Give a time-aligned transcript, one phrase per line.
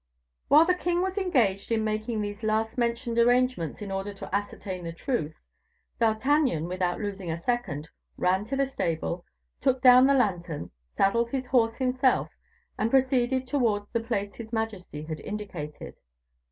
[0.47, 4.83] While the king was engaged in making these last mentioned arrangements in order to ascertain
[4.83, 5.39] the truth,
[5.99, 9.25] D'Artagnan, without losing a second, ran to the stable,
[9.59, 12.29] took down the lantern, saddled his horse himself,
[12.79, 15.97] and proceeded towards the place his majesty had indicated.